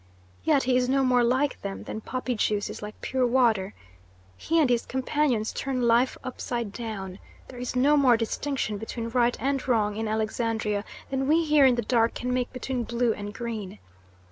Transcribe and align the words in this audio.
Yet 0.43 0.63
he 0.63 0.75
is 0.75 0.89
no 0.89 1.03
more 1.03 1.23
like 1.23 1.61
them 1.61 1.83
than 1.83 2.01
poppy 2.01 2.33
juice 2.33 2.71
is 2.71 2.81
like 2.81 2.99
pure 3.01 3.27
water. 3.27 3.75
He 4.35 4.59
and 4.59 4.67
his 4.67 4.83
companions 4.87 5.53
turn 5.53 5.83
life 5.83 6.17
upside 6.23 6.71
down. 6.73 7.19
There 7.49 7.59
is 7.59 7.75
no 7.75 7.95
more 7.95 8.17
distinction 8.17 8.79
between 8.79 9.09
right 9.09 9.37
and 9.39 9.61
wrong 9.67 9.97
in 9.97 10.07
Alexandria 10.07 10.85
than 11.11 11.27
we 11.27 11.45
here 11.45 11.65
in 11.67 11.75
the 11.75 11.83
dark 11.83 12.15
can 12.15 12.33
make 12.33 12.51
between 12.51 12.81
blue 12.83 13.13
and 13.13 13.31
green. 13.31 13.77